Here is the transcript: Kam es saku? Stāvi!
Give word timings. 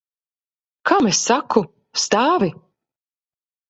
Kam 0.91 1.11
es 1.11 1.21
saku? 1.27 1.65
Stāvi! 2.07 2.53